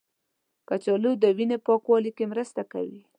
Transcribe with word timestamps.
کچالو 0.67 1.11
د 1.23 1.25
وینې 1.37 1.57
پاکوالي 1.65 2.11
کې 2.17 2.25
مرسته 2.31 2.61
کوي. 2.71 3.01